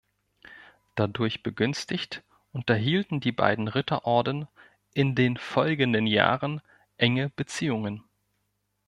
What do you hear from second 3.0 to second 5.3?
die beiden Ritterorden in